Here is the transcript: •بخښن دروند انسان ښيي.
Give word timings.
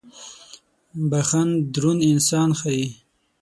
•بخښن 1.09 1.49
دروند 1.73 2.01
انسان 2.11 2.49
ښيي. 2.59 2.87